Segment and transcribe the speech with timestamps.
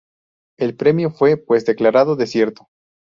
[0.57, 2.67] El premio fue, pues, declarado desierto.